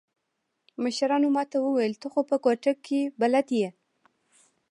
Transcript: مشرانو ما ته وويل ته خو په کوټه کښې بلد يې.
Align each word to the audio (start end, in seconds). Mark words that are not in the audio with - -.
مشرانو 0.83 1.29
ما 1.35 1.43
ته 1.51 1.57
وويل 1.61 1.93
ته 2.01 2.07
خو 2.13 2.21
په 2.29 2.35
کوټه 2.43 2.71
کښې 2.83 3.01
بلد 3.21 3.47
يې. 3.59 3.69